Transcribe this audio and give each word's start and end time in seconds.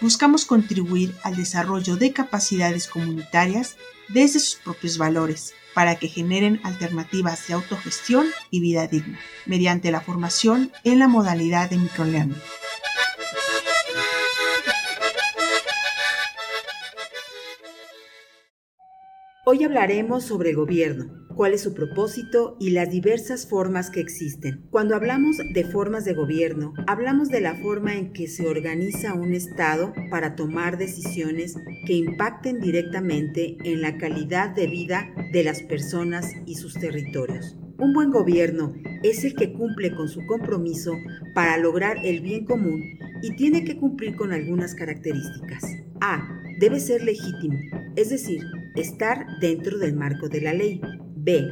buscamos 0.00 0.44
contribuir 0.44 1.14
al 1.22 1.36
desarrollo 1.36 1.96
de 1.96 2.12
capacidades 2.12 2.86
comunitarias 2.86 3.76
desde 4.08 4.40
sus 4.40 4.56
propios 4.56 4.98
valores 4.98 5.54
para 5.74 5.96
que 5.96 6.08
generen 6.08 6.60
alternativas 6.64 7.46
de 7.46 7.54
autogestión 7.54 8.26
y 8.50 8.60
vida 8.60 8.86
digna, 8.86 9.20
mediante 9.46 9.90
la 9.90 10.00
formación 10.00 10.72
en 10.84 10.98
la 10.98 11.08
modalidad 11.08 11.70
de 11.70 11.78
microlearning. 11.78 12.36
Hoy 19.46 19.64
hablaremos 19.64 20.24
sobre 20.24 20.52
gobierno, 20.52 21.19
cuál 21.40 21.54
es 21.54 21.62
su 21.62 21.72
propósito 21.72 22.58
y 22.60 22.68
las 22.68 22.90
diversas 22.90 23.46
formas 23.46 23.88
que 23.88 24.00
existen. 24.00 24.66
Cuando 24.68 24.94
hablamos 24.94 25.38
de 25.54 25.64
formas 25.64 26.04
de 26.04 26.12
gobierno, 26.12 26.74
hablamos 26.86 27.30
de 27.30 27.40
la 27.40 27.54
forma 27.54 27.94
en 27.94 28.12
que 28.12 28.28
se 28.28 28.46
organiza 28.46 29.14
un 29.14 29.32
Estado 29.32 29.94
para 30.10 30.36
tomar 30.36 30.76
decisiones 30.76 31.56
que 31.86 31.94
impacten 31.94 32.60
directamente 32.60 33.56
en 33.64 33.80
la 33.80 33.96
calidad 33.96 34.50
de 34.50 34.66
vida 34.66 35.14
de 35.32 35.42
las 35.42 35.62
personas 35.62 36.30
y 36.44 36.56
sus 36.56 36.74
territorios. 36.74 37.56
Un 37.78 37.94
buen 37.94 38.10
gobierno 38.10 38.74
es 39.02 39.24
el 39.24 39.34
que 39.34 39.54
cumple 39.54 39.94
con 39.94 40.10
su 40.10 40.20
compromiso 40.26 40.92
para 41.34 41.56
lograr 41.56 41.96
el 42.04 42.20
bien 42.20 42.44
común 42.44 42.82
y 43.22 43.34
tiene 43.36 43.64
que 43.64 43.78
cumplir 43.78 44.14
con 44.14 44.34
algunas 44.34 44.74
características. 44.74 45.64
A. 46.02 46.36
Debe 46.58 46.80
ser 46.80 47.02
legítimo, 47.02 47.58
es 47.96 48.10
decir, 48.10 48.42
estar 48.76 49.24
dentro 49.40 49.78
del 49.78 49.96
marco 49.96 50.28
de 50.28 50.42
la 50.42 50.52
ley. 50.52 50.82
B. 51.22 51.44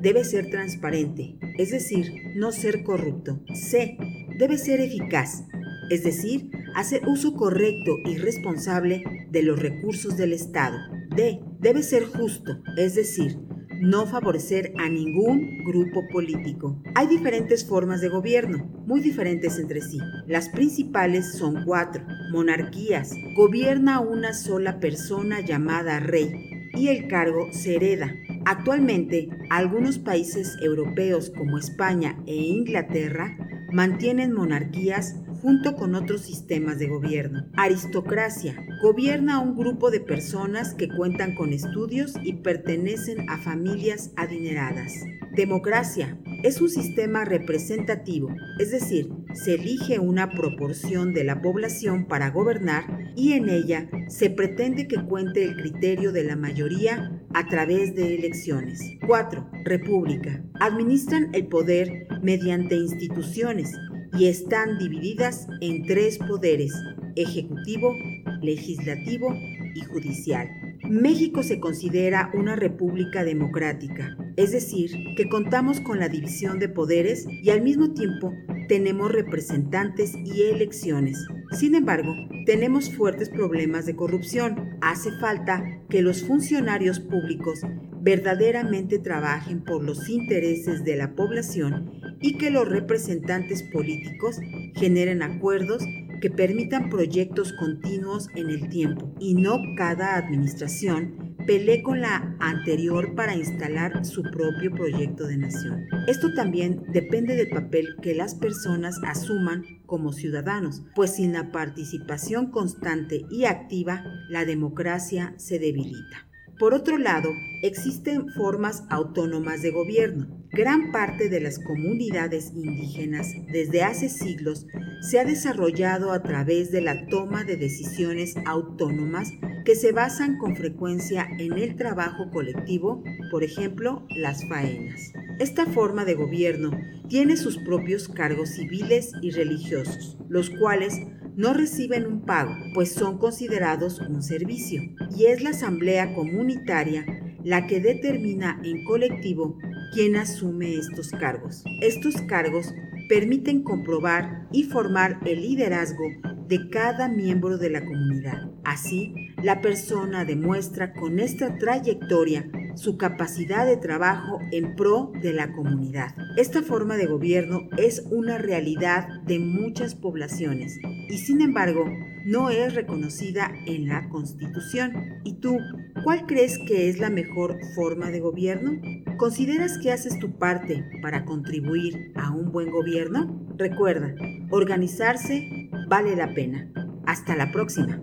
Debe 0.00 0.24
ser 0.24 0.50
transparente, 0.50 1.38
es 1.56 1.70
decir, 1.70 2.12
no 2.36 2.52
ser 2.52 2.82
corrupto. 2.84 3.40
C. 3.54 3.96
Debe 4.38 4.58
ser 4.58 4.80
eficaz, 4.80 5.44
es 5.90 6.04
decir, 6.04 6.50
hacer 6.74 7.02
uso 7.06 7.34
correcto 7.34 7.96
y 8.04 8.18
responsable 8.18 9.02
de 9.30 9.42
los 9.42 9.58
recursos 9.58 10.16
del 10.16 10.32
Estado. 10.32 10.76
D. 11.16 11.40
Debe 11.58 11.82
ser 11.82 12.04
justo, 12.04 12.62
es 12.76 12.94
decir, 12.94 13.38
no 13.80 14.06
favorecer 14.06 14.74
a 14.78 14.88
ningún 14.88 15.64
grupo 15.64 16.06
político. 16.08 16.82
Hay 16.94 17.06
diferentes 17.06 17.66
formas 17.66 18.00
de 18.00 18.08
gobierno, 18.08 18.64
muy 18.86 19.00
diferentes 19.00 19.58
entre 19.58 19.80
sí. 19.80 19.98
Las 20.26 20.48
principales 20.50 21.32
son 21.32 21.64
cuatro. 21.64 22.04
Monarquías. 22.30 23.12
Gobierna 23.36 24.00
una 24.00 24.34
sola 24.34 24.80
persona 24.80 25.40
llamada 25.40 26.00
rey 26.00 26.30
y 26.74 26.88
el 26.88 27.08
cargo 27.08 27.48
se 27.52 27.76
hereda. 27.76 28.14
Actualmente, 28.46 29.30
algunos 29.48 29.98
países 29.98 30.56
europeos 30.60 31.30
como 31.30 31.58
España 31.58 32.18
e 32.26 32.34
Inglaterra 32.34 33.38
mantienen 33.72 34.32
monarquías 34.32 35.16
junto 35.40 35.74
con 35.74 35.94
otros 35.94 36.22
sistemas 36.22 36.78
de 36.78 36.88
gobierno. 36.88 37.46
Aristocracia. 37.56 38.54
Gobierna 38.82 39.40
un 39.40 39.56
grupo 39.56 39.90
de 39.90 40.00
personas 40.00 40.74
que 40.74 40.88
cuentan 40.88 41.34
con 41.34 41.52
estudios 41.52 42.14
y 42.22 42.34
pertenecen 42.34 43.28
a 43.30 43.38
familias 43.38 44.12
adineradas. 44.16 44.92
Democracia. 45.34 46.18
Es 46.42 46.60
un 46.60 46.68
sistema 46.68 47.24
representativo, 47.24 48.28
es 48.58 48.70
decir, 48.70 49.10
se 49.32 49.54
elige 49.54 49.98
una 49.98 50.28
proporción 50.28 51.14
de 51.14 51.24
la 51.24 51.40
población 51.40 52.06
para 52.06 52.28
gobernar 52.28 53.12
y 53.16 53.32
en 53.32 53.48
ella 53.48 53.88
se 54.08 54.28
pretende 54.28 54.86
que 54.86 55.02
cuente 55.02 55.42
el 55.42 55.56
criterio 55.56 56.12
de 56.12 56.24
la 56.24 56.36
mayoría 56.36 57.13
a 57.34 57.46
través 57.46 57.94
de 57.94 58.14
elecciones. 58.14 58.80
4. 59.06 59.50
República. 59.64 60.42
Administran 60.60 61.30
el 61.34 61.46
poder 61.48 62.06
mediante 62.22 62.76
instituciones 62.76 63.72
y 64.16 64.26
están 64.26 64.78
divididas 64.78 65.48
en 65.60 65.84
tres 65.86 66.18
poderes, 66.18 66.72
ejecutivo, 67.16 67.92
legislativo 68.40 69.34
y 69.74 69.80
judicial. 69.80 70.48
México 70.88 71.42
se 71.42 71.60
considera 71.60 72.30
una 72.34 72.56
república 72.56 73.24
democrática, 73.24 74.16
es 74.36 74.52
decir, 74.52 74.90
que 75.16 75.28
contamos 75.28 75.80
con 75.80 75.98
la 75.98 76.08
división 76.08 76.58
de 76.58 76.68
poderes 76.68 77.26
y 77.28 77.50
al 77.50 77.62
mismo 77.62 77.94
tiempo 77.94 78.32
tenemos 78.68 79.10
representantes 79.10 80.14
y 80.14 80.42
elecciones. 80.42 81.18
Sin 81.54 81.76
embargo, 81.76 82.12
tenemos 82.46 82.92
fuertes 82.92 83.28
problemas 83.28 83.86
de 83.86 83.94
corrupción. 83.94 84.76
Hace 84.80 85.12
falta 85.12 85.64
que 85.88 86.02
los 86.02 86.24
funcionarios 86.24 86.98
públicos 86.98 87.60
verdaderamente 88.00 88.98
trabajen 88.98 89.62
por 89.64 89.82
los 89.82 90.08
intereses 90.08 90.84
de 90.84 90.96
la 90.96 91.14
población 91.14 91.92
y 92.20 92.38
que 92.38 92.50
los 92.50 92.68
representantes 92.68 93.62
políticos 93.62 94.40
generen 94.74 95.22
acuerdos 95.22 95.84
que 96.20 96.30
permitan 96.30 96.90
proyectos 96.90 97.52
continuos 97.52 98.28
en 98.34 98.50
el 98.50 98.68
tiempo 98.68 99.14
y 99.20 99.34
no 99.34 99.58
cada 99.76 100.16
administración 100.16 101.23
pelee 101.46 101.82
con 101.82 102.00
la 102.00 102.36
anterior 102.40 103.14
para 103.14 103.34
instalar 103.34 104.04
su 104.04 104.22
propio 104.22 104.70
proyecto 104.72 105.26
de 105.26 105.36
nación. 105.36 105.86
Esto 106.06 106.32
también 106.34 106.82
depende 106.92 107.36
del 107.36 107.48
papel 107.48 107.96
que 108.02 108.14
las 108.14 108.34
personas 108.34 109.00
asuman 109.06 109.64
como 109.86 110.12
ciudadanos, 110.12 110.82
pues 110.94 111.16
sin 111.16 111.32
la 111.32 111.52
participación 111.52 112.50
constante 112.50 113.26
y 113.30 113.44
activa, 113.44 114.04
la 114.28 114.44
democracia 114.44 115.34
se 115.36 115.58
debilita. 115.58 116.26
Por 116.58 116.72
otro 116.72 116.98
lado, 116.98 117.30
existen 117.62 118.28
formas 118.30 118.84
autónomas 118.88 119.60
de 119.60 119.72
gobierno. 119.72 120.28
Gran 120.52 120.92
parte 120.92 121.28
de 121.28 121.40
las 121.40 121.58
comunidades 121.58 122.52
indígenas 122.54 123.26
desde 123.52 123.82
hace 123.82 124.08
siglos 124.08 124.66
se 125.00 125.18
ha 125.18 125.24
desarrollado 125.24 126.12
a 126.12 126.22
través 126.22 126.70
de 126.70 126.80
la 126.80 127.06
toma 127.08 127.42
de 127.42 127.56
decisiones 127.56 128.36
autónomas 128.46 129.32
que 129.64 129.74
se 129.74 129.92
basan 129.92 130.38
con 130.38 130.56
frecuencia 130.56 131.26
en 131.38 131.54
el 131.54 131.76
trabajo 131.76 132.30
colectivo, 132.30 133.02
por 133.30 133.42
ejemplo, 133.42 134.06
las 134.10 134.46
faenas. 134.48 135.12
Esta 135.38 135.66
forma 135.66 136.04
de 136.04 136.14
gobierno 136.14 136.70
tiene 137.08 137.36
sus 137.36 137.58
propios 137.58 138.08
cargos 138.08 138.50
civiles 138.50 139.12
y 139.22 139.30
religiosos, 139.30 140.18
los 140.28 140.50
cuales 140.50 141.00
no 141.36 141.52
reciben 141.52 142.06
un 142.06 142.22
pago, 142.22 142.54
pues 142.74 142.92
son 142.92 143.18
considerados 143.18 144.00
un 144.00 144.22
servicio, 144.22 144.82
y 145.16 145.26
es 145.26 145.42
la 145.42 145.50
asamblea 145.50 146.14
comunitaria 146.14 147.04
la 147.42 147.66
que 147.66 147.80
determina 147.80 148.60
en 148.64 148.84
colectivo 148.84 149.58
quién 149.92 150.16
asume 150.16 150.74
estos 150.74 151.10
cargos. 151.10 151.64
Estos 151.80 152.20
cargos 152.22 152.72
permiten 153.08 153.62
comprobar 153.62 154.48
y 154.50 154.64
formar 154.64 155.20
el 155.26 155.42
liderazgo 155.42 156.04
de 156.48 156.68
cada 156.70 157.08
miembro 157.08 157.58
de 157.58 157.70
la 157.70 157.84
comunidad. 157.84 158.50
Así, 158.64 159.14
la 159.42 159.60
persona 159.60 160.24
demuestra 160.24 160.92
con 160.92 161.20
esta 161.20 161.58
trayectoria 161.58 162.48
su 162.76 162.96
capacidad 162.96 163.66
de 163.66 163.76
trabajo 163.76 164.40
en 164.50 164.74
pro 164.74 165.12
de 165.22 165.32
la 165.32 165.52
comunidad. 165.52 166.14
Esta 166.36 166.62
forma 166.62 166.96
de 166.96 167.06
gobierno 167.06 167.68
es 167.76 168.04
una 168.10 168.38
realidad 168.38 169.22
de 169.22 169.38
muchas 169.38 169.94
poblaciones 169.94 170.78
y 171.08 171.18
sin 171.18 171.40
embargo 171.40 171.84
no 172.24 172.50
es 172.50 172.74
reconocida 172.74 173.52
en 173.66 173.88
la 173.88 174.08
Constitución. 174.08 175.20
¿Y 175.24 175.34
tú, 175.34 175.58
cuál 176.04 176.26
crees 176.26 176.58
que 176.66 176.88
es 176.88 176.98
la 176.98 177.10
mejor 177.10 177.58
forma 177.74 178.10
de 178.10 178.20
gobierno? 178.20 178.80
¿Consideras 179.18 179.78
que 179.78 179.92
haces 179.92 180.18
tu 180.18 180.38
parte 180.38 180.84
para 181.02 181.24
contribuir 181.24 182.12
a 182.16 182.30
un 182.30 182.50
buen 182.50 182.70
gobierno? 182.70 183.46
Recuerda, 183.56 184.14
organizarse 184.50 185.63
vale 185.86 186.16
la 186.16 186.32
pena. 186.34 186.68
Hasta 187.06 187.36
la 187.36 187.52
próxima. 187.52 188.00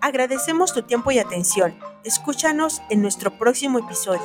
Agradecemos 0.00 0.72
tu 0.72 0.82
tiempo 0.82 1.10
y 1.10 1.18
atención. 1.18 1.74
Escúchanos 2.04 2.82
en 2.90 3.02
nuestro 3.02 3.38
próximo 3.38 3.78
episodio. 3.78 4.22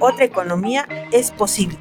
Otra 0.00 0.24
economía 0.24 0.86
es 1.12 1.30
posible. 1.30 1.78